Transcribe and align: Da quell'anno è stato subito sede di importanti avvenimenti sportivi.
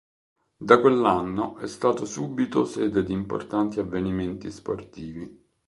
Da 0.57 0.79
quell'anno 0.79 1.59
è 1.59 1.67
stato 1.67 2.05
subito 2.05 2.65
sede 2.65 3.03
di 3.03 3.13
importanti 3.13 3.79
avvenimenti 3.79 4.49
sportivi. 4.49 5.49